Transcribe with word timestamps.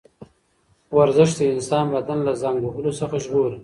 ورزش 0.97 1.29
د 1.39 1.41
انسان 1.53 1.85
بدن 1.95 2.19
له 2.27 2.33
زنګ 2.41 2.57
وهلو 2.63 2.91
څخه 2.99 3.15
ژغوري. 3.25 3.59